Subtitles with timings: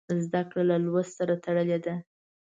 [0.25, 1.95] زده کړه له لوست سره تړلې ده.